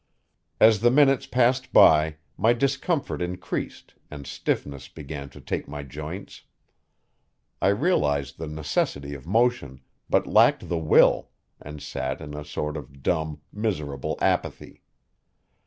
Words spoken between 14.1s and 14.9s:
apathy.